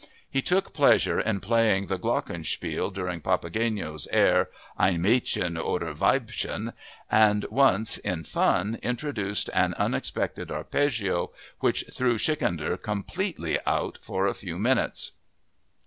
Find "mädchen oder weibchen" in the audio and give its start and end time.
5.03-6.73